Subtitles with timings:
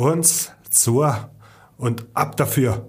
[0.00, 1.04] uns zu
[1.76, 2.88] und ab dafür.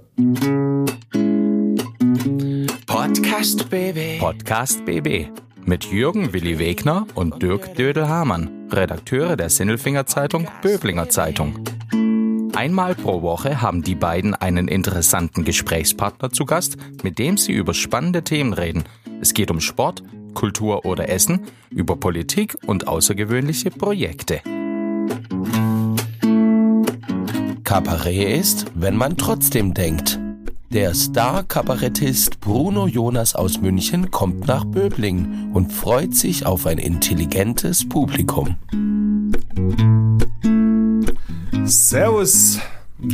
[2.87, 4.19] Podcast BB.
[4.19, 5.27] Podcast BB
[5.65, 11.59] mit Jürgen Willi Wegner und Dirk Dödel-Hamann, Redakteure der Sinnelfinger Zeitung Böblinger Zeitung.
[12.55, 17.73] Einmal pro Woche haben die beiden einen interessanten Gesprächspartner zu Gast, mit dem sie über
[17.73, 18.85] spannende Themen reden.
[19.19, 20.01] Es geht um Sport,
[20.33, 24.41] Kultur oder Essen, über Politik und außergewöhnliche Projekte.
[27.71, 30.19] Kabarett ist, wenn man trotzdem denkt.
[30.73, 37.87] Der Star-Kabarettist Bruno Jonas aus München kommt nach Böblingen und freut sich auf ein intelligentes
[37.87, 38.57] Publikum.
[41.63, 42.59] Servus.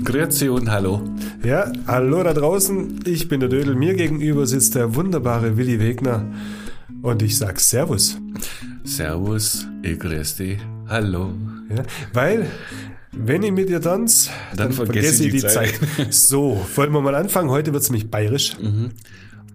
[0.04, 1.04] Grüezi und hallo.
[1.46, 3.02] Ja, hallo da draußen.
[3.06, 3.76] Ich bin der Dödel.
[3.76, 6.26] Mir gegenüber sitzt der wunderbare Willi Wegner.
[7.04, 8.18] Und ich sag Servus.
[8.84, 10.58] Servus, ich grüß dich.
[10.90, 11.34] Hallo.
[11.70, 11.84] Ja,
[12.14, 12.48] weil,
[13.26, 15.80] wenn ich mit dir tanze, dann, vergesse ich die Zeit.
[16.10, 17.50] So, wollen wir mal anfangen.
[17.50, 18.56] Heute wird's nämlich bayerisch.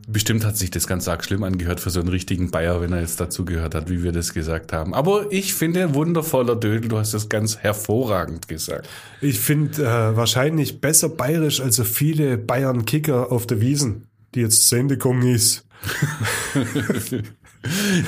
[0.08, 3.00] Bestimmt hat sich das ganz arg schlimm angehört für so einen richtigen Bayer, wenn er
[3.00, 4.94] jetzt dazu gehört hat, wie wir das gesagt haben.
[4.94, 8.88] Aber ich finde, wundervoller Dödel, du hast das ganz hervorragend gesagt.
[9.20, 14.68] Ich finde äh, wahrscheinlich besser bayerisch als so viele Bayern-Kicker auf der Wiesen, die jetzt
[14.68, 15.64] zu Ende gekommen ist.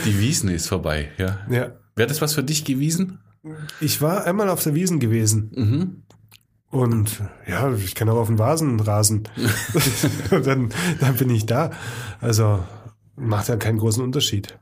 [0.05, 1.39] Die Wiesen ist vorbei, ja.
[1.49, 1.73] Ja.
[1.97, 3.21] Wäre das was für dich gewesen?
[3.81, 6.05] Ich war einmal auf der Wiesen gewesen.
[6.71, 9.29] Und ja, ich kann auch auf den Vasen rasen.
[10.31, 11.71] Dann, dann bin ich da.
[12.21, 12.65] Also
[13.17, 14.59] macht ja keinen großen Unterschied.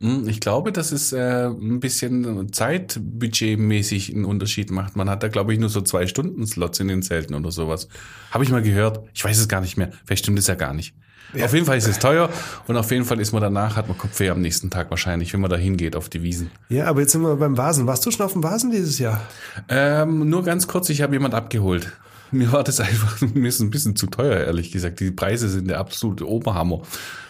[0.00, 4.96] Hm, Ich glaube, dass es äh, ein bisschen zeitbudgetmäßig einen Unterschied macht.
[4.96, 7.86] Man hat da, glaube ich, nur so zwei Stunden Slots in den Zelten oder sowas.
[8.32, 9.08] Habe ich mal gehört.
[9.14, 9.92] Ich weiß es gar nicht mehr.
[10.04, 10.94] Vielleicht stimmt es ja gar nicht.
[11.40, 12.28] Auf jeden Fall ist es teuer
[12.66, 15.40] und auf jeden Fall ist man danach, hat man Kopfweh am nächsten Tag wahrscheinlich, wenn
[15.40, 16.50] man da hingeht auf die Wiesen.
[16.68, 17.86] Ja, aber jetzt sind wir beim Vasen.
[17.86, 19.22] Warst du schon auf dem Vasen dieses Jahr?
[19.68, 21.90] Ähm, nur ganz kurz, ich habe jemand abgeholt.
[22.32, 25.00] Mir war das einfach, mir ist ein bisschen zu teuer, ehrlich gesagt.
[25.00, 26.80] Die Preise sind der absolute Oberhammer.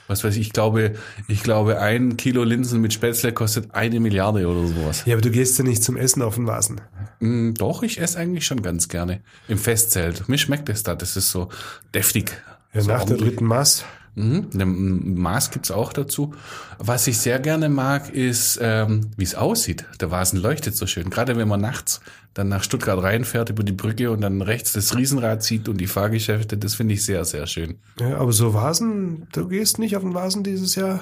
[0.07, 0.93] Was weiß ich, ich glaube,
[1.27, 5.03] ich glaube, ein Kilo Linsen mit Spätzle kostet eine Milliarde oder sowas.
[5.07, 6.81] Ja, aber du gehst ja nicht zum Essen auf den Vasen.
[7.19, 9.23] Mm, Doch, ich esse eigentlich schon ganz gerne.
[9.49, 10.29] Im Festzelt.
[10.29, 11.49] Mir schmeckt es da, das ist so
[11.95, 12.33] deftig.
[12.73, 13.85] Ja, nach der dritten Maß.
[14.15, 16.35] Mhm, ein Maß gibt's auch dazu.
[16.79, 19.87] Was ich sehr gerne mag, ist, ähm, wie es aussieht.
[20.01, 21.09] Der Vasen leuchtet so schön.
[21.09, 22.01] Gerade wenn man nachts
[22.35, 25.87] dann nach Stuttgart reinfährt über die Brücke und dann rechts das Riesenrad sieht und die
[25.87, 27.79] Fahrgeschäfte, das finde ich sehr, sehr schön.
[28.01, 31.01] Ja, aber so Vasen, du gehst nicht auf den Vasen dieses Jahr?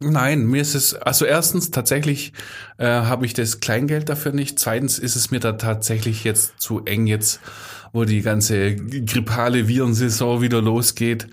[0.00, 2.32] Nein, mir ist es, also erstens tatsächlich
[2.76, 4.58] äh, habe ich das Kleingeld dafür nicht.
[4.58, 7.40] Zweitens ist es mir da tatsächlich jetzt zu eng jetzt,
[7.92, 11.28] wo die ganze grippale Virensaison wieder losgeht.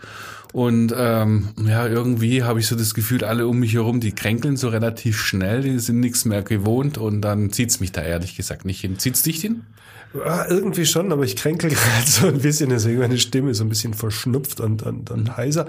[0.51, 4.57] Und ähm, ja, irgendwie habe ich so das Gefühl, alle um mich herum, die kränkeln
[4.57, 8.65] so relativ schnell, die sind nichts mehr gewohnt und dann zieht's mich da ehrlich gesagt
[8.65, 8.97] nicht hin.
[8.97, 9.61] Zieht's dich hin?
[10.25, 13.63] Ah, irgendwie schon, aber ich kränkel gerade so ein bisschen, deswegen meine Stimme ist so
[13.63, 15.67] ein bisschen verschnupft und, und, und heiser.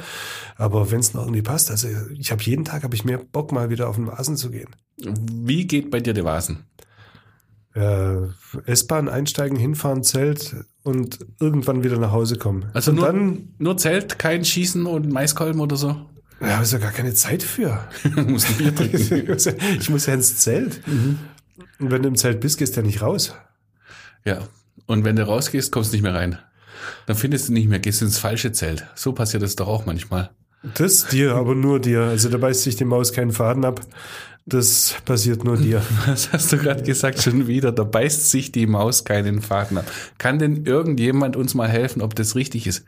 [0.57, 3.53] Aber wenn es noch irgendwie passt, also ich habe jeden Tag habe ich mehr Bock,
[3.53, 4.71] mal wieder auf den Vasen zu gehen.
[4.97, 6.65] Wie geht bei dir der Vasen?
[7.75, 8.17] Äh,
[8.67, 12.67] S-Bahn einsteigen, hinfahren, Zelt und irgendwann wieder nach Hause kommen.
[12.73, 15.97] Also und nur, dann, nur Zelt, kein Schießen und Maiskolben oder so?
[16.41, 17.79] ja, habe ich ja gar keine Zeit für.
[18.05, 20.87] Ich muss ja- ins Zelt.
[20.87, 21.19] Mhm.
[21.79, 23.35] Und wenn du im Zelt bist, gehst du ja nicht raus.
[24.25, 24.41] Ja.
[24.87, 26.39] Und wenn du rausgehst, kommst du nicht mehr rein.
[27.07, 28.87] Dann findest du nicht mehr, gehst ins falsche Zelt.
[28.95, 30.31] So passiert es doch auch manchmal.
[30.75, 32.03] Das dir, aber nur dir.
[32.03, 33.81] Also da beißt sich die Maus keinen Faden ab.
[34.47, 35.83] Das passiert nur dir.
[36.07, 37.23] Was hast du gerade gesagt?
[37.23, 37.73] Schon wieder.
[37.73, 39.91] Da beißt sich die Maus keinen Faden ab.
[40.19, 42.85] Kann denn irgendjemand uns mal helfen, ob das richtig ist?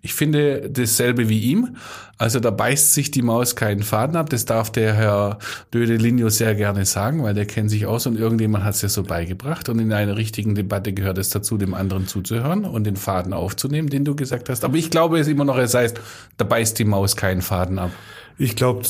[0.00, 1.76] Ich finde dasselbe wie ihm.
[2.18, 4.30] Also da beißt sich die Maus keinen Faden ab.
[4.30, 5.38] Das darf der Herr
[5.74, 9.02] Dödelinho sehr gerne sagen, weil der kennt sich aus und irgendjemand hat es ja so
[9.02, 9.68] beigebracht.
[9.68, 13.88] Und in einer richtigen Debatte gehört es dazu, dem anderen zuzuhören und den Faden aufzunehmen,
[13.88, 14.64] den du gesagt hast.
[14.64, 16.00] Aber ich glaube es immer noch, es heißt,
[16.36, 17.90] da beißt die Maus keinen Faden ab.
[18.36, 18.82] Ich glaube,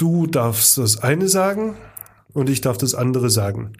[0.00, 1.76] du darfst das eine sagen
[2.32, 3.72] und ich darf das andere sagen.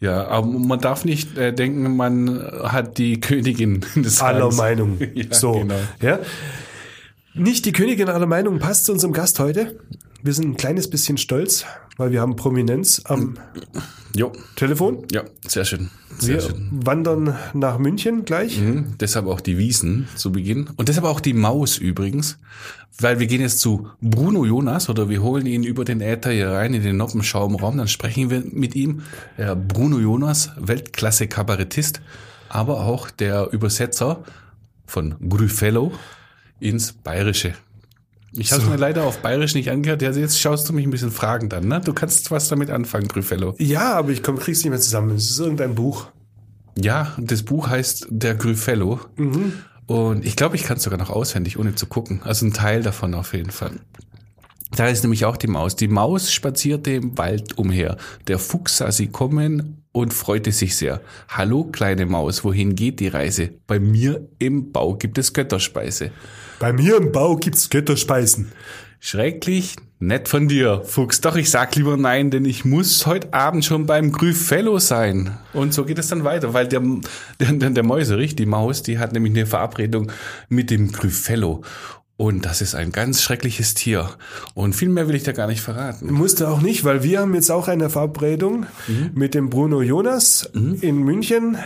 [0.00, 4.56] Ja, aber man darf nicht äh, denken, man hat die Königin des Aller Sagens.
[4.56, 4.98] Meinung.
[5.14, 5.52] Ja, so.
[5.52, 5.78] genau.
[6.00, 6.18] Ja.
[7.34, 9.78] Nicht die Königin aller Meinung passt zu unserem Gast heute.
[10.22, 11.66] Wir sind ein kleines bisschen stolz,
[11.98, 13.38] weil wir haben Prominenz am
[14.16, 15.04] Jo, Telefon.
[15.12, 15.90] ja, sehr schön.
[16.18, 16.70] Sehr Wir schön.
[16.72, 18.58] wandern nach München gleich.
[18.58, 20.70] Mhm, deshalb auch die Wiesen zu Beginn.
[20.76, 22.38] Und deshalb auch die Maus übrigens.
[22.98, 26.48] Weil wir gehen jetzt zu Bruno Jonas oder wir holen ihn über den Äther hier
[26.48, 27.76] rein in den Noppenschaumraum.
[27.76, 29.02] Dann sprechen wir mit ihm.
[29.36, 32.00] Der Bruno Jonas, Weltklasse-Kabarettist,
[32.48, 34.24] aber auch der Übersetzer
[34.86, 35.92] von Gryfello
[36.58, 37.52] ins Bayerische.
[38.38, 40.02] Ich habe es mir leider auf Bayerisch nicht angehört.
[40.02, 41.66] Ja, jetzt schaust du mich ein bisschen fragend an.
[41.66, 41.80] Ne?
[41.84, 43.54] Du kannst was damit anfangen, Gryfello.
[43.58, 45.16] Ja, aber ich komm, krieg's nicht mehr zusammen.
[45.16, 46.08] Es ist irgendein Buch.
[46.78, 49.00] Ja, das Buch heißt Der Gryfello.
[49.86, 52.20] Und ich glaube, ich kann es sogar noch auswendig, ohne zu gucken.
[52.24, 53.72] Also ein Teil davon auf jeden Fall.
[54.72, 55.76] Da ist nämlich auch die Maus.
[55.76, 57.96] Die Maus spazierte im Wald umher.
[58.26, 61.00] Der Fuchs sah sie kommen und freute sich sehr.
[61.28, 63.50] Hallo, kleine Maus, wohin geht die Reise?
[63.66, 66.10] Bei mir im Bau gibt es Götterspeise.
[66.58, 68.52] Bei mir im Bau gibt's Götterspeisen.
[68.98, 71.20] Schrecklich nett von dir, Fuchs.
[71.20, 75.36] Doch ich sag lieber nein, denn ich muss heute Abend schon beim Gryfello sein.
[75.52, 76.82] Und so geht es dann weiter, weil der,
[77.40, 80.10] der, der Mäuserich, die Maus, die hat nämlich eine Verabredung
[80.48, 81.62] mit dem Gryfello.
[82.16, 84.08] Und das ist ein ganz schreckliches Tier.
[84.54, 86.10] Und viel mehr will ich da gar nicht verraten.
[86.10, 88.64] Musste auch nicht, weil wir haben jetzt auch eine Verabredung
[89.14, 91.58] mit dem Bruno Jonas in München.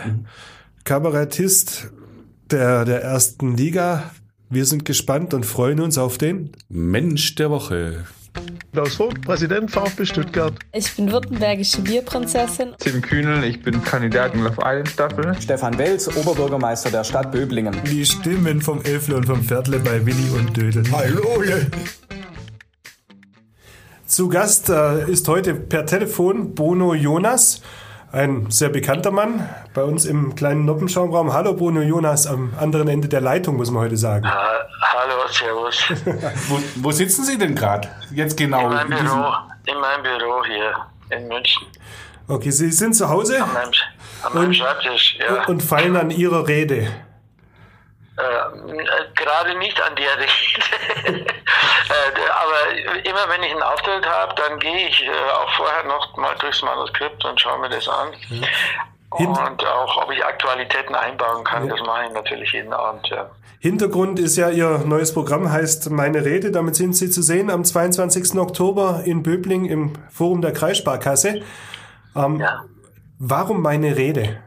[0.83, 1.91] Kabarettist
[2.51, 4.11] der, der ersten Liga.
[4.53, 6.51] Wir sind gespannt und freuen uns auf den.
[6.67, 8.03] Mensch der Woche.
[8.73, 10.53] Klaus Vogt, Präsident VfB Stuttgart.
[10.73, 12.75] Ich bin württembergische Bierprinzessin.
[12.77, 15.33] Tim Kühnel, ich bin Kandidat in Love Island Staffel.
[15.39, 17.73] Stefan Welz, Oberbürgermeister der Stadt Böblingen.
[17.89, 20.83] Die Stimmen vom Elfle und vom Viertle bei Willi und Dödel.
[20.91, 21.21] Hallo!
[24.05, 27.61] Zu Gast äh, ist heute per Telefon Bono Jonas,
[28.11, 31.31] ein sehr bekannter Mann bei uns im kleinen Noppenschaumraum.
[31.33, 34.25] Hallo Bono Jonas am anderen Ende der Leitung, muss man heute sagen.
[34.29, 34.59] Ha-
[34.93, 35.83] Hallo, Servus.
[36.49, 37.87] Wo, wo sitzen Sie denn gerade?
[38.13, 38.63] Jetzt genau.
[38.67, 39.33] In meinem Büro,
[39.65, 40.73] in meinem Büro hier
[41.17, 41.67] in München.
[42.27, 43.71] Okay, Sie sind zu Hause An meinem,
[44.23, 45.45] an meinem Und- Schreibtisch, ja.
[45.45, 46.75] und fallen an Ihrer Rede.
[48.17, 48.83] Äh, äh,
[49.15, 51.25] gerade nicht an der Rede.
[53.23, 56.61] immer wenn ich einen Auftritt habe, dann gehe ich äh, auch vorher noch mal durchs
[56.61, 58.13] Manuskript und schaue mir das an.
[59.17, 63.07] Hin- Und auch, ob ich Aktualitäten einbauen kann, das mache ich natürlich jeden Abend.
[63.09, 63.29] Ja.
[63.59, 66.51] Hintergrund ist ja Ihr neues Programm, heißt Meine Rede.
[66.51, 68.39] Damit sind Sie zu sehen am 22.
[68.39, 71.41] Oktober in Böbling im Forum der Kreissparkasse.
[72.15, 72.63] Ähm, Ja.
[73.19, 74.41] Warum meine Rede?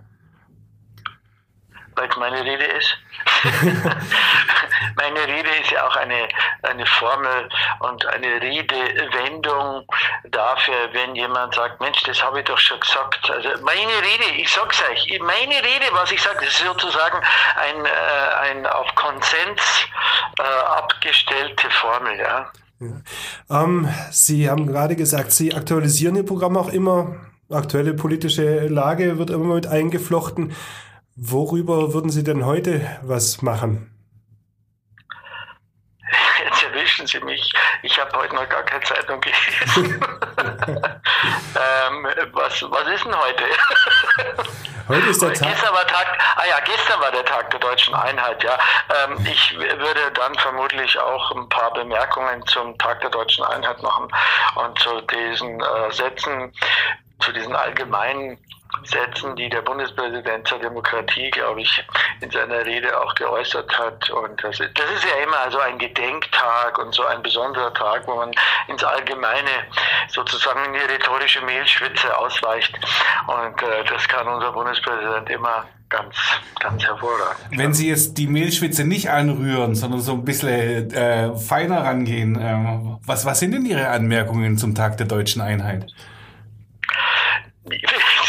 [1.97, 2.97] weil es meine Rede ist.
[4.97, 6.29] meine Rede ist ja auch eine,
[6.63, 7.49] eine Formel
[7.81, 9.87] und eine Redewendung
[10.31, 13.31] dafür, wenn jemand sagt, Mensch, das habe ich doch schon gesagt.
[13.31, 17.19] Also meine Rede, ich sag's euch, meine Rede, was ich sage, ist sozusagen
[17.57, 19.87] ein, äh, ein auf Konsens
[20.39, 22.51] äh, abgestellte Formel, ja.
[23.51, 27.17] Ähm, Sie haben gerade gesagt, Sie aktualisieren Ihr Programm auch immer.
[27.51, 30.55] Aktuelle politische Lage wird immer mit eingeflochten.
[31.17, 33.91] Worüber würden Sie denn heute was machen?
[36.45, 37.53] Jetzt erwischen Sie mich.
[37.83, 39.95] Ich habe heute noch gar keine Zeitung gelesen.
[40.35, 43.45] ähm, was, was ist denn heute?
[44.89, 45.73] Heute ist der Gestern Tag.
[45.73, 48.59] war Tag, ah ja, gestern war der Tag der deutschen Einheit, ja.
[49.05, 54.09] Ähm, ich würde dann vermutlich auch ein paar Bemerkungen zum Tag der deutschen Einheit machen
[54.57, 56.53] und zu diesen äh, Sätzen,
[57.25, 58.39] zu diesen allgemeinen
[58.83, 61.85] Sätzen, die der Bundespräsident zur Demokratie, glaube ich,
[62.21, 64.11] in seiner Rede auch geäußert hat.
[64.11, 68.07] Und das ist, das ist ja immer so ein Gedenktag und so ein besonderer Tag,
[68.07, 68.33] wo man
[68.69, 69.51] ins Allgemeine
[70.09, 72.79] sozusagen in die rhetorische Mehlschwitze ausweicht.
[73.27, 76.17] Und äh, das kann unser Bundespräsident immer ganz,
[76.59, 77.39] ganz hervorragend.
[77.57, 82.99] Wenn Sie jetzt die Mehlschwitze nicht anrühren, sondern so ein bisschen äh, feiner rangehen, ähm,
[83.07, 85.87] was, was sind denn Ihre Anmerkungen zum Tag der deutschen Einheit?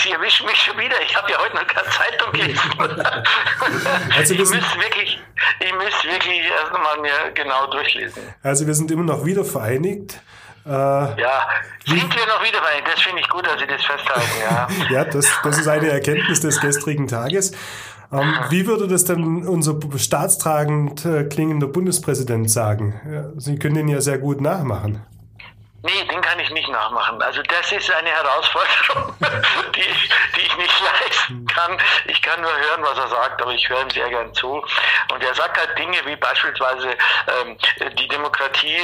[0.05, 0.95] Sie erwischen mich schon wieder.
[1.01, 2.71] Ich habe ja heute noch keine Zeitung gelesen.
[4.15, 5.19] Also ich müsste wirklich,
[5.59, 8.21] ich müsste wirklich erst mal mir genau durchlesen.
[8.43, 10.21] Also wir sind immer noch wieder vereinigt.
[10.65, 11.47] Äh, Ja,
[11.85, 12.81] sind wir noch wieder bei?
[12.85, 14.29] Das finde ich gut, dass Sie das festhalten.
[14.41, 14.67] Ja.
[14.91, 17.53] ja, das, das ist eine Erkenntnis des gestrigen Tages.
[18.11, 23.33] Ähm, wie würde das denn unser staatstragend äh, klingender Bundespräsident sagen?
[23.37, 25.01] Sie können ihn ja sehr gut nachmachen.
[25.85, 27.21] Nee, den kann ich nicht nachmachen.
[27.21, 29.15] Also das ist eine Herausforderung,
[29.75, 30.73] die, ich, die ich nicht
[31.03, 31.77] leisten kann.
[32.05, 34.65] Ich kann nur hören, was er sagt, aber ich höre ihm sehr gern zu.
[35.13, 36.89] Und er sagt halt Dinge wie beispielsweise
[37.41, 37.55] ähm,
[37.99, 38.77] die Demokratie,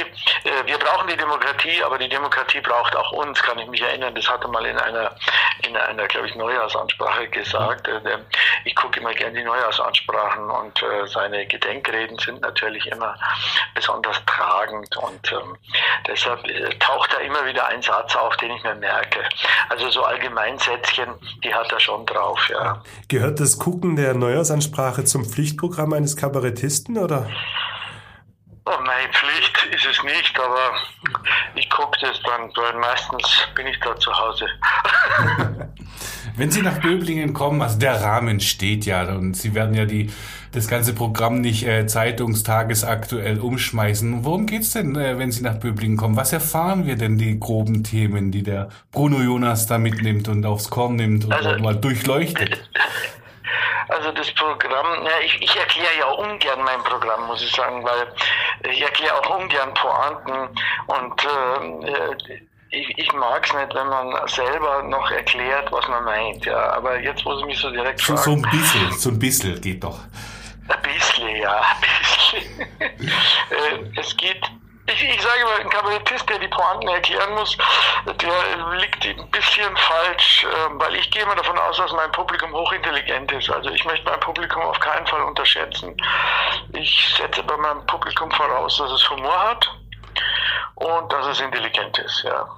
[0.44, 4.14] äh, wir brauchen die Demokratie, aber die Demokratie braucht auch uns, kann ich mich erinnern.
[4.14, 5.14] Das hat er mal in einer,
[5.66, 7.88] in einer glaube ich, Neujahrsansprache gesagt.
[7.88, 8.20] Äh, der-
[8.64, 13.16] ich gucke immer gern die Neujahrsansprachen und äh, seine Gedenkreden sind natürlich immer
[13.74, 15.58] besonders tragend und ähm,
[16.06, 19.20] deshalb äh, taucht da immer wieder ein Satz auf, den ich mir merke.
[19.68, 21.08] Also so Allgemeinsätzchen,
[21.42, 22.82] die hat er schon drauf, ja.
[23.08, 27.28] Gehört das Gucken der Neujahrsansprache zum Pflichtprogramm eines Kabarettisten oder?
[28.64, 30.76] Oh, meine Pflicht ist es nicht, aber
[31.56, 34.46] ich gucke das dann, weil meistens bin ich da zu Hause.
[36.34, 40.10] Wenn Sie nach Böblingen kommen, also der Rahmen steht ja und Sie werden ja die,
[40.52, 44.24] das ganze Programm nicht äh, zeitungstagesaktuell umschmeißen.
[44.24, 46.16] Worum geht's denn, äh, wenn Sie nach Böblingen kommen?
[46.16, 50.70] Was erfahren wir denn die groben Themen, die der Bruno Jonas da mitnimmt und aufs
[50.70, 52.62] Korn nimmt und Also- mal durchleuchtet?
[53.88, 58.72] also das Programm, ja, ich, ich erkläre ja ungern mein Programm, muss ich sagen, weil
[58.72, 60.48] ich erkläre auch ungern Pointen
[60.86, 61.24] und
[61.88, 62.40] äh,
[62.72, 66.44] ich, ich mag es nicht, wenn man selber noch erklärt, was man meint.
[66.46, 68.22] Ja, aber jetzt, wo Sie mich so direkt so, fragen.
[68.22, 69.98] So ein bisschen, so ein bisschen geht doch.
[70.68, 72.68] Ein bisschen, ja, ein bisschen.
[73.50, 74.40] Äh, es geht
[74.86, 77.56] ich, ich sage mal, ein Kabarettist, der die Pointen erklären muss,
[78.04, 82.52] der liegt ein bisschen falsch, ähm, weil ich gehe mal davon aus, dass mein Publikum
[82.52, 83.48] hochintelligent ist.
[83.50, 85.96] Also ich möchte mein Publikum auf keinen Fall unterschätzen.
[86.72, 89.70] Ich setze bei meinem Publikum voraus, dass es Humor hat
[90.74, 92.48] und dass es intelligent ist, ja.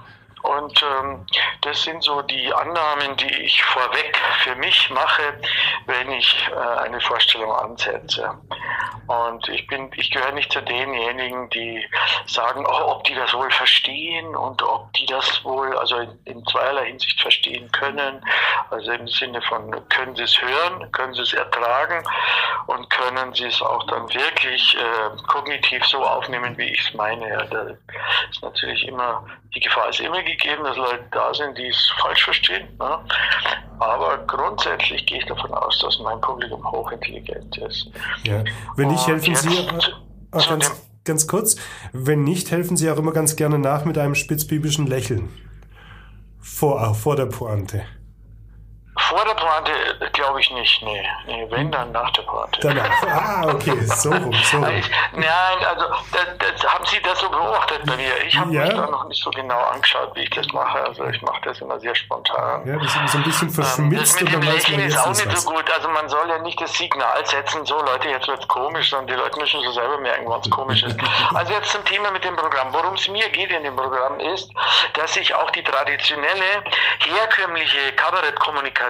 [0.45, 1.27] Und ähm,
[1.63, 5.41] das sind so die Annahmen, die ich vorweg für mich mache,
[5.87, 8.31] wenn ich äh, eine Vorstellung ansetze.
[9.07, 11.85] Und ich bin, ich gehöre nicht zu denjenigen, die
[12.27, 16.47] sagen, oh, ob die das wohl verstehen und ob die das wohl, also in, in
[16.47, 18.25] zweierlei Hinsicht verstehen können.
[18.71, 22.03] Also im Sinne von, können sie es hören, können sie es ertragen
[22.67, 27.29] und können sie es auch dann wirklich äh, kognitiv so aufnehmen, wie ich es meine.
[27.29, 27.63] Ja, da
[28.31, 32.25] ist natürlich immer, die Gefahr ist immer gegeben, dass Leute da sind, die es falsch
[32.25, 32.69] verstehen.
[32.79, 32.99] Ne?
[33.81, 37.91] Aber grundsätzlich gehe ich davon aus, dass mein Publikum hochintelligent ist.
[38.23, 38.43] Ja.
[38.77, 39.69] Wenn nicht, helfen Sie
[40.31, 40.73] ach, ganz,
[41.05, 41.57] ganz kurz.
[41.93, 45.29] Wenn nicht, helfen Sie auch immer ganz gerne nach mit einem spitzbibischen Lächeln.
[46.41, 47.83] Vor, vor der Pointe.
[48.97, 49.73] Vor der Pointe
[50.13, 51.05] glaube ich nicht, nee.
[51.27, 51.47] nee.
[51.51, 52.61] Wenn, dann nach der Pointe.
[52.61, 53.03] Danach.
[53.03, 54.69] Ah, okay, so rum, so rum.
[54.69, 58.25] Ich, nein, also das, das, haben Sie das so beobachtet bei mir?
[58.25, 58.63] Ich habe ja.
[58.63, 60.81] mich da noch nicht so genau angeschaut, wie ich das mache.
[60.81, 62.65] Also ich mache das immer sehr spontan.
[62.67, 63.79] Ja, das ist so ein bisschen verschmitzt.
[63.79, 65.65] Ähm, das mit dem Lächeln ist auch nicht so gut.
[65.75, 69.15] Also man soll ja nicht das Signal setzen, so Leute, jetzt wird's komisch, sondern die
[69.15, 70.97] Leute müssen so selber merken, was komisch ist.
[71.35, 72.73] Also jetzt zum Thema mit dem Programm.
[72.73, 74.53] Worum es mir geht in dem Programm ist,
[74.93, 76.63] dass ich auch die traditionelle,
[77.01, 78.84] herkömmliche Kabarettkommunikation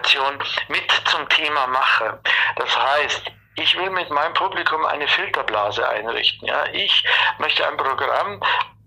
[0.68, 2.18] mit zum Thema mache.
[2.56, 3.22] Das heißt,
[3.56, 6.48] ich will mit meinem Publikum eine Filterblase einrichten.
[6.48, 6.64] Ja?
[6.72, 7.04] Ich
[7.38, 8.40] möchte ein Programm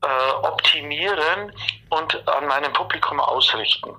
[0.03, 1.53] äh, optimieren
[1.89, 3.95] und an meinem Publikum ausrichten.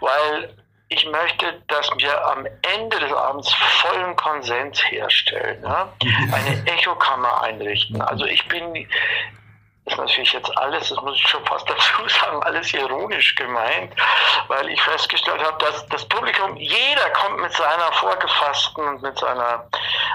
[0.00, 0.56] Weil
[0.88, 5.92] ich möchte, dass wir am Ende des Abends vollen Konsens herstellen, ja?
[6.32, 8.00] eine Echokammer einrichten.
[8.00, 8.86] Also ich bin
[9.86, 13.94] ist natürlich jetzt alles, das muss ich schon fast dazu sagen, alles ironisch gemeint,
[14.48, 19.68] weil ich festgestellt habe, dass das Publikum, jeder kommt mit seiner vorgefassten und mit seiner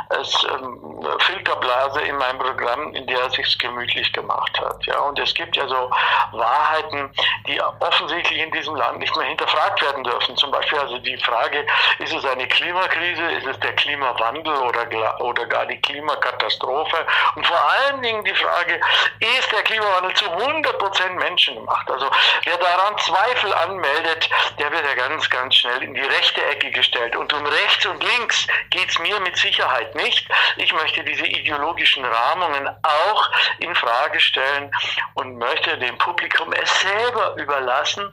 [0.09, 4.85] äh, Filterblase in meinem Programm, in der er sich gemütlich gemacht hat.
[4.85, 5.89] Ja, und es gibt ja so
[6.31, 7.09] Wahrheiten,
[7.47, 10.35] die offensichtlich in diesem Land nicht mehr hinterfragt werden dürfen.
[10.37, 11.65] Zum Beispiel also die Frage,
[11.99, 17.05] ist es eine Klimakrise, ist es der Klimawandel oder, oder gar die Klimakatastrophe?
[17.35, 18.79] Und vor allen Dingen die Frage,
[19.19, 21.89] ist der Klimawandel zu 100% Menschen gemacht.
[21.89, 22.09] Also
[22.43, 27.15] wer daran Zweifel anmeldet, der wird ja ganz, ganz schnell in die rechte Ecke gestellt.
[27.15, 30.27] Und um rechts und links geht es mir mit Sicherheit nicht.
[30.57, 34.71] Ich möchte diese ideologischen Rahmungen auch in Frage stellen
[35.15, 38.11] und möchte dem Publikum es selber überlassen,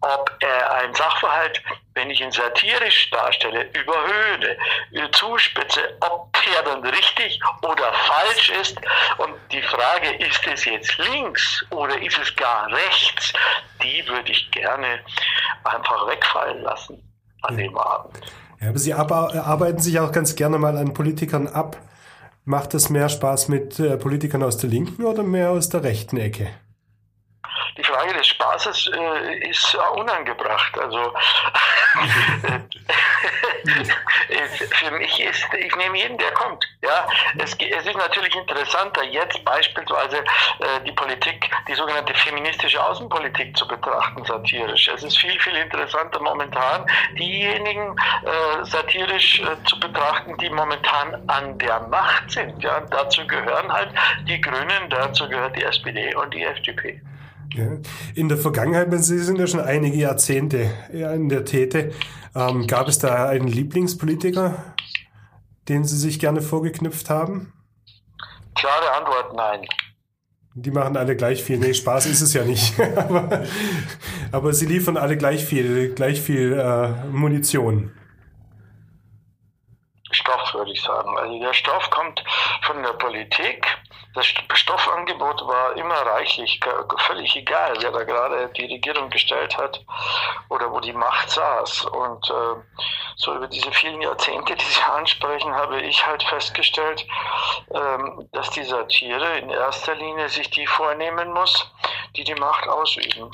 [0.00, 1.62] ob er ein Sachverhalt
[1.94, 4.56] wenn ich ihn satirisch darstelle, überhöhe,
[5.12, 8.76] zuspitze, ob der dann richtig oder falsch ist.
[9.18, 13.32] Und die Frage, ist es jetzt links oder ist es gar rechts,
[13.82, 15.00] die würde ich gerne
[15.64, 17.02] einfach wegfallen lassen
[17.42, 18.18] an dem Abend.
[18.60, 21.76] Ja, aber Sie arbeiten sich auch ganz gerne mal an Politikern ab.
[22.50, 26.16] Macht es mehr Spaß mit äh, Politikern aus der linken oder mehr aus der rechten
[26.16, 26.48] Ecke?
[27.80, 30.78] Die Frage des Spaßes äh, ist unangebracht.
[30.78, 31.14] Also
[34.70, 36.64] für mich ist, ich nehme jeden, der kommt.
[36.82, 37.06] Ja,
[37.38, 43.66] es, es ist natürlich interessanter, jetzt beispielsweise äh, die Politik, die sogenannte feministische Außenpolitik zu
[43.66, 44.88] betrachten, satirisch.
[44.88, 46.86] Es ist viel, viel interessanter momentan,
[47.18, 52.62] diejenigen äh, satirisch äh, zu betrachten, die momentan an der Macht sind.
[52.62, 53.90] Ja, dazu gehören halt
[54.22, 57.00] die Grünen, dazu gehört die SPD und die FDP.
[58.14, 61.92] In der Vergangenheit, Sie sind ja schon einige Jahrzehnte in der Täte,
[62.34, 64.74] ähm, gab es da einen Lieblingspolitiker,
[65.68, 67.52] den Sie sich gerne vorgeknüpft haben?
[68.54, 69.66] Klare Antwort, nein.
[70.54, 71.58] Die machen alle gleich viel.
[71.58, 72.78] Nee, Spaß ist es ja nicht.
[72.96, 73.44] aber,
[74.32, 77.92] aber, sie liefern alle gleich viel, gleich viel äh, Munition.
[80.10, 81.16] Stoff, würde ich sagen.
[81.16, 82.22] Also der Stoff kommt
[82.62, 83.64] von der Politik
[84.14, 86.58] das Stoffangebot war immer reichlich,
[86.98, 89.84] völlig egal, wer da gerade die Regierung gestellt hat
[90.48, 91.84] oder wo die Macht saß.
[91.86, 92.82] Und äh,
[93.16, 97.06] so über diese vielen Jahrzehnte, die Sie ansprechen, habe ich halt festgestellt,
[97.72, 101.70] ähm, dass die Satire in erster Linie sich die vornehmen muss,
[102.16, 103.30] die die Macht ausüben.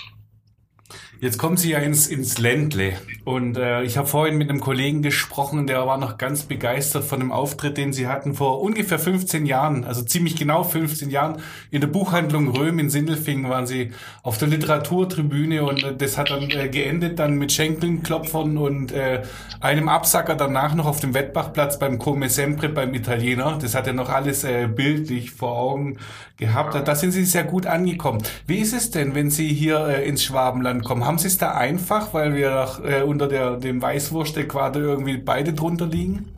[1.19, 2.93] Jetzt kommen Sie ja ins, ins Ländle.
[3.25, 7.21] Und äh, ich habe vorhin mit einem Kollegen gesprochen, der war noch ganz begeistert von
[7.21, 11.41] dem Auftritt, den Sie hatten vor ungefähr 15 Jahren, also ziemlich genau 15 Jahren.
[11.71, 13.93] In der Buchhandlung Röhm in Sindelfingen waren Sie
[14.23, 19.23] auf der Literaturtribüne und äh, das hat dann äh, geendet dann mit Schenkelklopfern und äh,
[19.61, 23.59] einem Absacker danach noch auf dem Wettbachplatz beim Come Sempre beim Italiener.
[23.61, 25.97] Das hat er noch alles äh, bildlich vor Augen
[26.37, 26.75] gehabt.
[26.87, 28.23] Da sind Sie sehr gut angekommen.
[28.47, 31.06] Wie ist es denn, wenn Sie hier äh, ins Schwabenland kommen?
[31.07, 35.87] Haben Sie es da einfach, weil wir äh, unter der, dem Weißwurst-Äquator irgendwie beide drunter
[35.87, 36.37] liegen?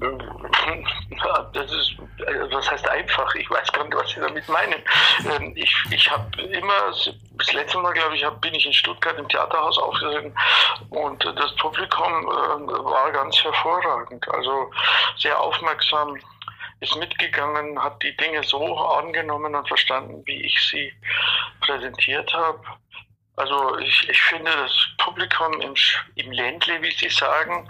[0.00, 3.34] Ja, das ist, also was heißt einfach?
[3.34, 4.82] Ich weiß gar nicht, was Sie damit meinen.
[5.30, 6.90] Ähm, ich ich habe immer,
[7.36, 10.32] das letzte Mal, glaube ich, bin ich in Stuttgart im Theaterhaus aufgetreten
[10.88, 14.26] und das Publikum äh, war ganz hervorragend.
[14.30, 14.70] Also
[15.18, 16.16] sehr aufmerksam,
[16.80, 20.92] ist mitgegangen, hat die Dinge so angenommen und verstanden, wie ich sie
[21.60, 22.60] präsentiert habe.
[23.36, 25.74] Also ich, ich finde das Publikum im,
[26.16, 27.66] im Ländle, wie Sie sagen,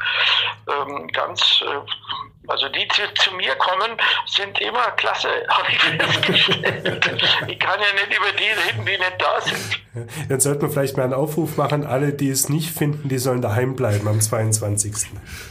[0.68, 7.22] ähm, ganz, äh, also die zu, zu, mir kommen, sind immer klasse, habe ich festgestellt.
[7.46, 9.80] ich kann ja nicht über die reden, die nicht da sind.
[10.28, 13.42] Dann sollten wir vielleicht mal einen Aufruf machen, alle, die es nicht finden, die sollen
[13.42, 14.92] daheim bleiben am 22.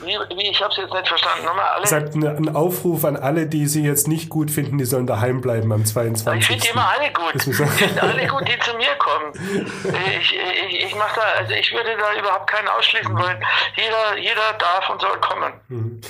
[0.04, 1.46] Wie, wie ich habe es jetzt nicht verstanden.
[1.46, 1.88] Nochmal alle.
[1.88, 5.72] Sagt einen Aufruf an alle, die sie jetzt nicht gut finden, die sollen daheim bleiben
[5.74, 6.40] am 22.
[6.40, 7.36] Ich finde immer alle gut.
[7.36, 9.34] Ich finde alle gut, die zu mir kommen.
[10.20, 13.44] Ich, ich, ich mache da, also ich würde da überhaupt keinen ausschließen wollen.
[13.76, 15.54] Jeder, jeder darf und soll kommen.
[15.68, 16.02] Mhm.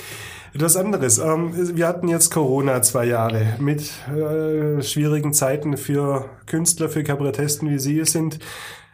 [0.52, 1.18] Etwas anderes.
[1.18, 7.70] Ähm, wir hatten jetzt Corona zwei Jahre mit äh, schwierigen Zeiten für Künstler, für Kabarettisten,
[7.70, 8.40] wie Sie es sind.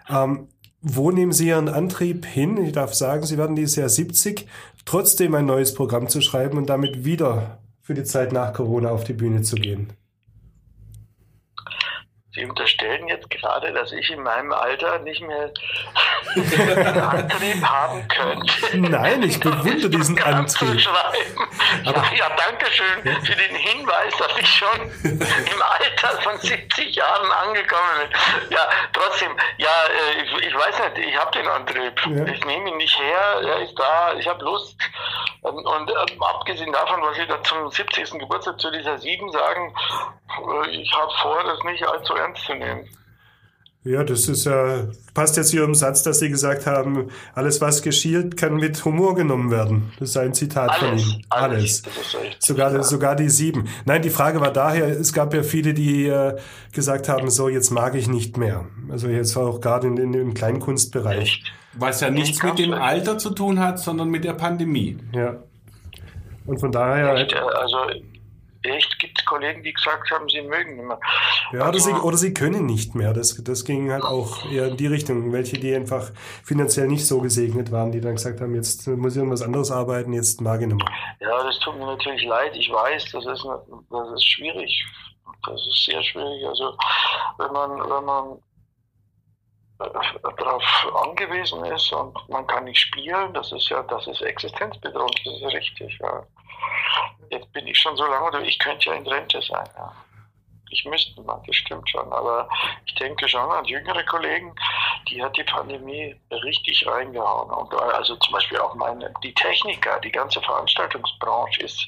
[0.09, 0.49] Ähm,
[0.83, 2.59] wo nehmen Sie Ihren Antrieb hin?
[2.59, 4.47] Ich darf sagen, Sie werden dieses Jahr 70,
[4.85, 9.05] trotzdem ein neues Programm zu schreiben und damit wieder für die Zeit nach Corona auf
[9.05, 9.93] die Bühne zu gehen.
[12.37, 15.51] Sie unterstellen jetzt gerade, dass ich in meinem Alter nicht mehr
[17.11, 18.77] Antrieb haben könnte.
[18.77, 20.79] Nein, ich bewundere diesen Antrieb.
[21.83, 27.33] Ja, ja, danke schön für den Hinweis, dass ich schon im Alter von 70 Jahren
[27.33, 28.51] angekommen bin.
[28.51, 32.07] Ja, trotzdem, ja, äh, ich, ich weiß nicht, ich habe den Antrieb.
[32.07, 32.27] Ja.
[32.35, 34.77] Ich nehme ihn nicht her, er ist da, ich habe Lust.
[35.41, 38.19] Und, und ähm, abgesehen davon, was Sie da zum 70.
[38.19, 39.75] Geburtstag zu dieser 7 sagen,
[40.29, 42.89] äh, ich habe vor, das nicht allzu ernst zu nehmen.
[43.87, 47.83] Ja, das ist ja, passt jetzt hier im Satz, dass Sie gesagt haben, alles was
[47.83, 49.93] geschielt, kann mit Humor genommen werden.
[50.01, 51.27] Das ist ein Zitat alles, von Ihnen.
[51.31, 51.83] Alles.
[51.85, 52.37] alles.
[52.41, 52.83] Sogar, ja.
[52.83, 53.69] sogar die sieben.
[53.85, 56.37] Nein, die Frage war daher, es gab ja viele, die äh,
[56.73, 58.67] gesagt haben, so, jetzt mag ich nicht mehr.
[58.91, 61.23] Also jetzt auch gerade in, in, im Kleinkunstbereich.
[61.23, 61.53] Echt?
[61.75, 64.99] Was ja nichts mit dem Alter zu tun hat, sondern mit der Pandemie.
[65.13, 65.37] Ja.
[66.45, 67.15] Und von daher.
[67.15, 67.77] Echt, also
[68.63, 71.01] echt gibt es Kollegen, die gesagt haben, sie mögen nicht mehr.
[71.53, 73.13] Ja, oder, sie, oder sie können nicht mehr.
[73.13, 75.33] Das, das ging halt auch eher in die Richtung.
[75.33, 76.11] Welche, die einfach
[76.43, 80.13] finanziell nicht so gesegnet waren, die dann gesagt haben, jetzt muss ich irgendwas anderes arbeiten,
[80.13, 80.95] jetzt mag ich nicht mehr.
[81.21, 82.55] Ja, das tut mir natürlich leid.
[82.55, 83.47] Ich weiß, das ist,
[83.91, 84.85] das ist schwierig.
[85.45, 86.47] Das ist sehr schwierig.
[86.47, 86.77] Also,
[87.39, 88.39] wenn man, wenn man
[89.79, 90.63] darauf
[91.05, 95.55] angewiesen ist und man kann nicht spielen, das ist ja, das ist existenzbedrohlich, das ist
[95.55, 95.99] richtig.
[96.01, 96.27] Ja.
[97.31, 99.69] Jetzt bin ich schon so lange, ich könnte ja in Rente sein.
[99.77, 99.93] Ja.
[100.71, 102.13] Ich müsste mal, das stimmt schon.
[102.13, 102.49] Aber
[102.87, 104.55] ich denke schon an jüngere Kollegen,
[105.09, 107.51] die hat die Pandemie richtig reingehauen.
[107.51, 111.87] Und also zum Beispiel auch meine, die Techniker, die ganze Veranstaltungsbranche ist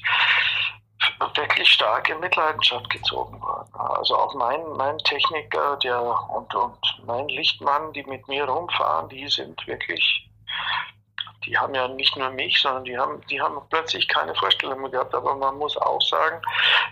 [1.35, 3.69] wirklich stark in Mitleidenschaft gezogen worden.
[3.73, 9.27] Also auch mein, mein Techniker der, und, und mein Lichtmann, die mit mir rumfahren, die
[9.27, 10.28] sind wirklich
[11.45, 14.89] die haben ja nicht nur mich, sondern die haben, die haben plötzlich keine Vorstellung mehr
[14.89, 15.13] gehabt.
[15.15, 16.41] Aber man muss auch sagen,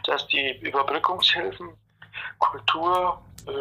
[0.06, 1.70] dass die Überbrückungshilfen,
[2.40, 3.52] Kultur äh,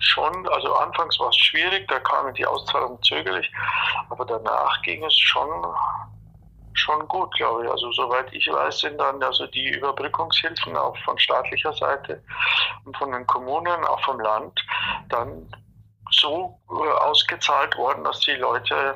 [0.00, 3.50] schon, also anfangs war es schwierig, da kamen die Auszahlungen zögerlich,
[4.10, 5.48] aber danach ging es schon
[6.74, 7.70] schon gut, glaube ich.
[7.70, 12.22] Also soweit ich weiß, sind dann also die Überbrückungshilfen auch von staatlicher Seite
[12.84, 14.64] und von den Kommunen, auch vom Land,
[15.08, 15.52] dann
[16.10, 18.94] so äh, ausgezahlt worden, dass die Leute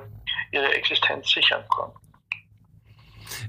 [0.53, 1.99] ihre Existenz sichern konnten.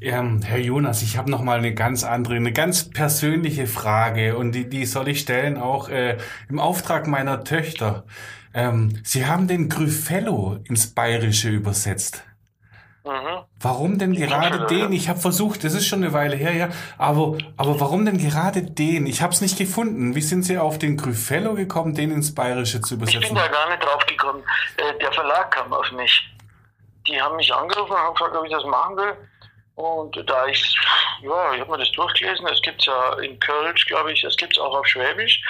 [0.02, 4.54] Ähm, Herr Jonas, ich habe noch mal eine ganz andere, eine ganz persönliche Frage und
[4.54, 6.18] die, die soll ich stellen auch äh,
[6.50, 8.06] im Auftrag meiner Töchter.
[8.54, 12.24] Ähm, Sie haben den Gryfello ins Bayerische übersetzt.
[13.06, 13.44] Mhm.
[13.60, 14.94] Warum denn gerade den?
[14.94, 18.62] Ich habe versucht, das ist schon eine Weile her, ja, aber, aber warum denn gerade
[18.62, 19.08] den?
[19.08, 20.16] Ich habe es nicht gefunden.
[20.16, 23.22] Wie sind Sie auf den Gryfello gekommen, den ins Bayerische zu übersetzen?
[23.24, 24.42] Ich bin da gar nicht drauf gekommen.
[24.78, 26.34] Äh, der Verlag kam auf mich
[27.08, 29.18] die haben mich angerufen und haben gefragt, ob ich das machen will.
[29.76, 30.78] Und da ich,
[31.22, 34.54] ja, ich habe mir das durchgelesen, es gibt ja in Kölsch, glaube ich, es gibt
[34.54, 35.42] es auch auf Schwäbisch.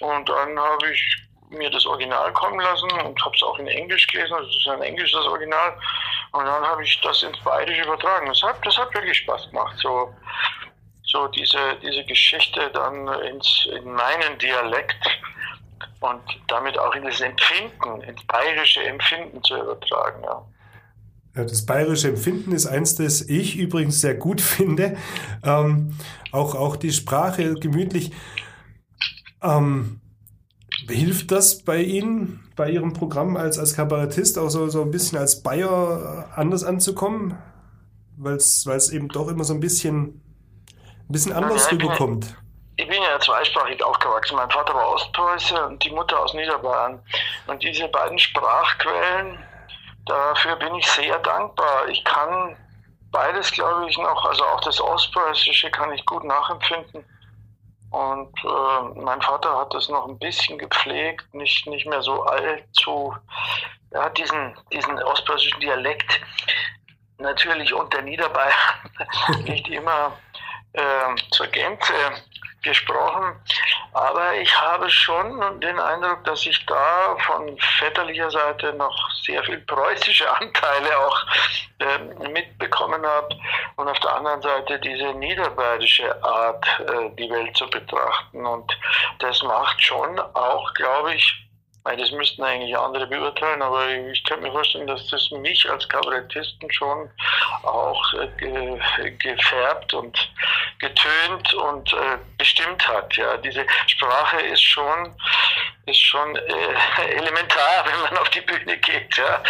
[0.00, 1.16] Und dann habe ich
[1.50, 4.68] mir das Original kommen lassen und habe es auch in Englisch gelesen, also das ist
[4.68, 5.78] ein englisches Original.
[6.32, 8.26] Und dann habe ich das ins Bayerische übertragen.
[8.26, 10.12] Das hat, das hat wirklich Spaß gemacht, so,
[11.04, 15.20] so diese, diese Geschichte dann ins, in meinen Dialekt
[16.00, 20.22] und damit auch in das Empfinden, ins bayerische Empfinden zu übertragen.
[20.24, 20.44] Ja.
[21.38, 24.96] Ja, das bayerische Empfinden ist eins, das ich übrigens sehr gut finde.
[25.44, 25.96] Ähm,
[26.32, 28.10] auch, auch die Sprache gemütlich.
[29.40, 30.00] Ähm,
[30.88, 35.16] hilft das bei Ihnen, bei Ihrem Programm als, als Kabarettist, auch so, so ein bisschen
[35.16, 37.38] als Bayer anders anzukommen?
[38.16, 40.06] Weil es eben doch immer so ein bisschen,
[41.08, 42.36] ein bisschen anders Ja, ich bin- rüberkommt.
[42.80, 44.34] Ich bin ja zweisprachig aufgewachsen.
[44.36, 46.98] Mein Vater war Ostpreuße und die Mutter aus Niederbayern.
[47.46, 49.38] Und diese beiden Sprachquellen,
[50.08, 51.88] dafür bin ich sehr dankbar.
[51.88, 52.56] Ich kann
[53.10, 57.04] beides, glaube ich, noch, also auch das Ostpreußische kann ich gut nachempfinden.
[57.90, 63.16] Und äh, mein Vater hat das noch ein bisschen gepflegt, nicht, nicht mehr so allzu.
[63.90, 66.20] Er hat diesen, diesen ostpreußischen Dialekt
[67.16, 68.52] natürlich unter Niederbayern
[69.44, 70.12] nicht immer
[70.74, 71.94] ähm, zur Gänze
[72.62, 73.40] gesprochen,
[73.92, 79.58] aber ich habe schon den Eindruck, dass ich da von väterlicher Seite noch sehr viel
[79.58, 81.26] preußische Anteile auch
[81.80, 83.28] ähm, mitbekommen habe
[83.76, 88.44] und auf der anderen Seite diese niederbayerische Art, äh, die Welt zu betrachten.
[88.44, 88.76] Und
[89.20, 91.47] das macht schon auch, glaube ich,
[91.88, 95.88] weil das müssten eigentlich andere beurteilen, aber ich könnte mir vorstellen, dass das mich als
[95.88, 97.08] Kabarettisten schon
[97.62, 98.78] auch äh, ge
[99.18, 100.30] gefärbt und
[100.80, 103.16] getönt und äh, bestimmt hat.
[103.16, 105.14] Ja, diese Sprache ist schon
[105.86, 109.16] ist schon äh, elementar, wenn man auf die Bühne geht.
[109.16, 109.42] Ja.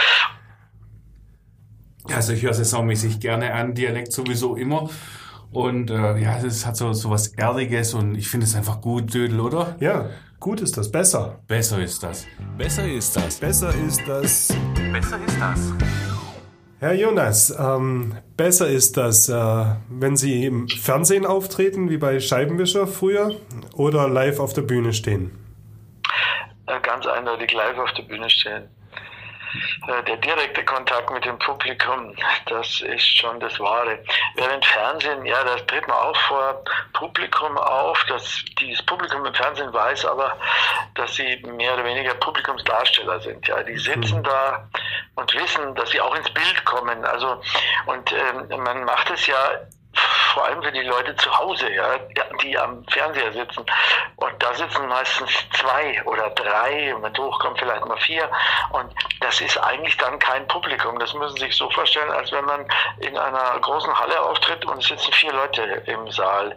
[2.09, 4.89] Ja, also ich höre saisonmäßig gerne an, Dialekt sowieso immer.
[5.51, 9.13] Und äh, ja, es hat so, so was Erdiges und ich finde es einfach gut,
[9.13, 9.77] Dödel, oder?
[9.81, 10.09] Ja,
[10.41, 11.41] gut ist das, besser.
[11.47, 12.27] Besser ist das.
[12.57, 13.39] Besser ist das.
[13.39, 14.49] Besser ist das.
[14.93, 15.73] Besser ist das.
[16.81, 22.87] Herr Jonas, ähm, besser ist das, äh, wenn Sie im Fernsehen auftreten, wie bei Scheibenwischer
[22.87, 23.35] früher,
[23.73, 25.33] oder live auf der Bühne stehen?
[26.67, 28.69] Äh, ganz eindeutig live auf der Bühne stehen.
[29.87, 32.15] Äh, Der direkte Kontakt mit dem Publikum,
[32.47, 33.99] das ist schon das Wahre.
[34.35, 38.05] Während Fernsehen, ja, da tritt man auch vor Publikum auf.
[38.09, 40.37] Das, dieses Publikum im Fernsehen weiß aber,
[40.95, 43.47] dass sie mehr oder weniger Publikumsdarsteller sind.
[43.47, 44.69] Ja, die sitzen da
[45.15, 47.05] und wissen, dass sie auch ins Bild kommen.
[47.05, 47.41] Also
[47.87, 49.61] und ähm, man macht es ja
[50.33, 51.99] vor allem für die Leute zu Hause, ja,
[52.43, 53.65] die am Fernseher sitzen.
[54.17, 58.29] Und da sitzen meistens zwei oder drei, wenn es hochkommt, vielleicht mal vier.
[58.71, 60.99] Und das ist eigentlich dann kein Publikum.
[60.99, 62.67] Das müssen Sie sich so vorstellen, als wenn man
[62.99, 66.57] in einer großen Halle auftritt und es sitzen vier Leute im Saal.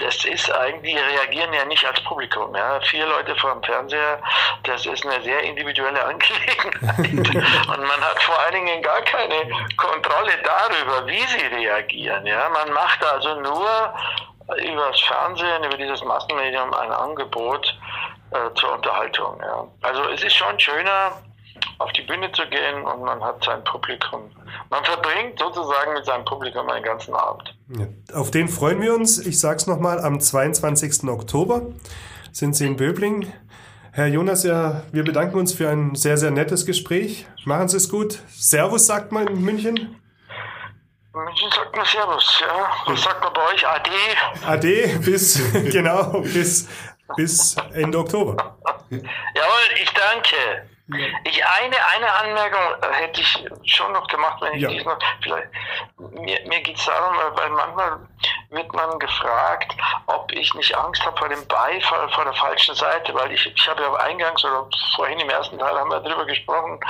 [0.00, 2.54] Das ist eigentlich, die reagieren ja nicht als Publikum.
[2.54, 2.80] Ja.
[2.80, 4.20] Vier Leute vor dem Fernseher,
[4.64, 7.68] das ist eine sehr individuelle Angelegenheit.
[7.68, 12.26] und man hat vor allen Dingen gar keine Kontrolle darüber, wie sie reagieren.
[12.26, 12.48] Ja.
[12.48, 13.94] Man macht also nur
[14.64, 17.78] über das Fernsehen, über dieses Massenmedium ein Angebot
[18.32, 19.40] äh, zur Unterhaltung.
[19.42, 19.66] Ja.
[19.82, 21.12] Also es ist schon schöner,
[21.78, 24.30] auf die Bühne zu gehen und man hat sein Publikum.
[24.70, 27.54] Man verbringt sozusagen mit seinem Publikum einen ganzen Abend.
[27.78, 29.24] Ja, auf den freuen wir uns.
[29.24, 31.08] Ich sag's nochmal, am 22.
[31.08, 31.68] Oktober
[32.32, 33.32] sind Sie in Böbling.
[33.92, 37.26] Herr Jonas, ja, wir bedanken uns für ein sehr, sehr nettes Gespräch.
[37.44, 38.18] Machen Sie es gut.
[38.28, 40.00] Servus, sagt man in München.
[41.12, 42.70] München sagt man Servus, ja.
[42.86, 43.66] Was sagt man bei euch?
[43.66, 43.90] Ade.
[44.46, 46.68] Ade, bis, genau, bis,
[47.16, 48.58] bis Ende Oktober.
[48.90, 49.02] Jawohl,
[49.80, 50.69] ich danke.
[51.24, 54.68] Ich eine, eine Anmerkung äh, hätte ich schon noch gemacht, wenn ich Ja.
[54.70, 55.48] dies noch vielleicht.
[55.98, 57.98] Mir, mir geht es darum, äh, weil manchmal
[58.50, 59.74] wird man gefragt,
[60.06, 63.68] ob ich nicht Angst habe vor dem Beifall vor der falschen Seite, weil ich, ich
[63.68, 66.80] habe ja eingangs oder vorhin im ersten Teil haben wir darüber gesprochen,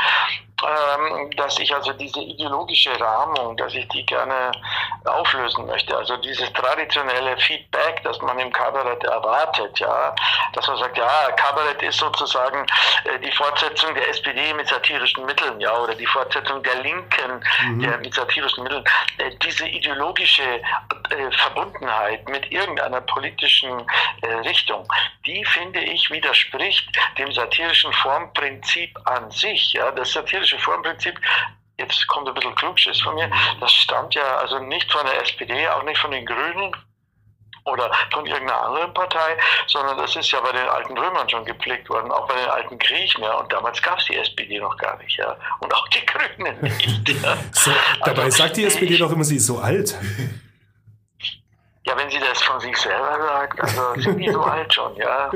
[0.62, 4.52] ähm, dass ich also diese ideologische Rahmung, dass ich die gerne
[5.04, 5.96] auflösen möchte.
[5.96, 10.14] Also dieses traditionelle Feedback, das man im Kabarett erwartet, ja,
[10.52, 12.66] dass man sagt, ja, Kabarett ist sozusagen
[13.04, 17.44] äh, die Fortsetzung der SPD mit satirischen Mitteln, ja, oder die Fortsetzung der Linken
[17.80, 18.84] der, mit satirischen Mitteln.
[19.18, 20.60] Äh, diese ideologische
[21.10, 23.86] äh, Verbundenheit mit irgendeiner politischen
[24.22, 24.86] äh, Richtung,
[25.26, 29.72] die finde ich widerspricht dem satirischen Formprinzip an sich.
[29.74, 31.18] Ja, das satirische Formprinzip
[31.78, 35.66] jetzt kommt ein bisschen Klugschiss von mir, das stammt ja also nicht von der SPD,
[35.68, 36.76] auch nicht von den Grünen
[37.64, 41.88] oder von irgendeiner anderen Partei, sondern das ist ja bei den alten Römern schon gepflegt
[41.88, 44.96] worden, auch bei den alten Griechen, ja, und damals gab es die SPD noch gar
[44.98, 47.08] nicht, ja, und auch die Grünen nicht.
[47.22, 47.36] Ja.
[47.52, 47.70] So,
[48.04, 49.94] dabei Also, sagt die SPD ich- doch immer, sie ist so alt.
[51.90, 55.28] Ja, wenn sie das von sich selber sagt, also sind die so alt schon, ja.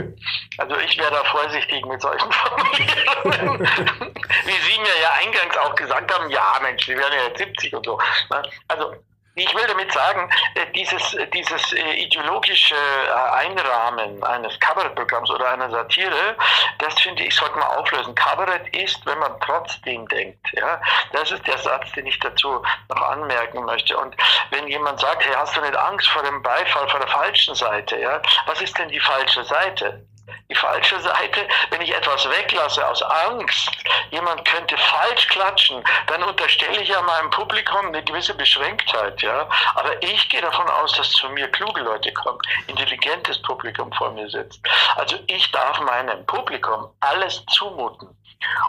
[0.59, 3.61] Also ich wäre da vorsichtig mit solchen Formulierungen.
[4.45, 7.75] Wie Sie mir ja eingangs auch gesagt haben, ja Mensch, Sie werden ja jetzt 70
[7.75, 7.99] und so.
[8.31, 8.43] Ne?
[8.69, 8.95] Also
[9.37, 15.71] ich will damit sagen, äh, dieses, dieses äh, ideologische äh, Einrahmen eines Kabarettprogramms oder einer
[15.71, 16.37] Satire,
[16.79, 18.15] das finde ich, sollte man auflösen.
[18.15, 20.47] Kabarett ist, wenn man trotzdem denkt.
[20.53, 20.81] Ja?
[21.13, 23.97] Das ist der Satz, den ich dazu noch anmerken möchte.
[23.97, 24.15] Und
[24.51, 27.99] wenn jemand sagt, hey, hast du nicht Angst vor dem Beifall, vor der falschen Seite?
[27.99, 28.23] Ja?
[28.47, 30.07] Was ist denn die falsche Seite?
[30.49, 31.47] Die falsche Seite.
[31.71, 33.71] Wenn ich etwas weglasse aus Angst,
[34.11, 39.49] jemand könnte falsch klatschen, dann unterstelle ich ja meinem Publikum eine gewisse Beschränktheit, ja.
[39.75, 44.29] Aber ich gehe davon aus, dass zu mir kluge Leute kommen, intelligentes Publikum vor mir
[44.29, 44.61] sitzt.
[44.97, 48.17] Also ich darf meinem Publikum alles zumuten.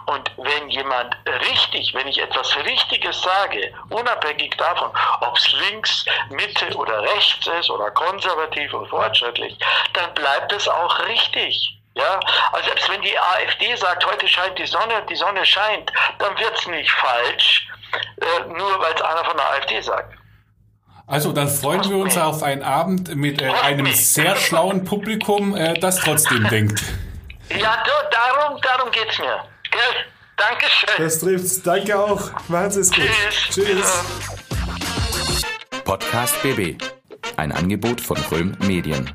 [0.06, 1.16] Und wenn jemand
[1.50, 7.70] richtig, wenn ich etwas Richtiges sage, unabhängig davon, ob es links, Mitte oder rechts ist
[7.70, 9.58] oder konservativ und fortschrittlich,
[9.94, 11.72] dann bleibt es auch richtig.
[11.96, 12.20] Ja,
[12.52, 16.54] also selbst wenn die AfD sagt, heute scheint die Sonne, die Sonne scheint, dann wird
[16.54, 17.70] es nicht falsch,
[18.18, 20.14] äh, nur weil es einer von der AfD sagt.
[21.08, 25.76] Also dann freuen wir uns auf einen Abend mit äh, einem sehr schlauen Publikum, äh,
[25.80, 26.84] das trotzdem denkt.
[27.50, 29.20] Ja, darum, darum geht es
[29.76, 29.94] mir.
[29.94, 30.06] Gell?
[30.38, 30.90] Dankeschön.
[30.98, 31.62] Das trifft's.
[31.64, 32.32] Danke auch.
[32.50, 33.06] Macht's es gut.
[33.50, 33.66] Tschüss.
[33.66, 34.04] Tschüss.
[35.84, 36.82] Podcast BB.
[37.38, 39.12] Ein Angebot von Röhm Medien.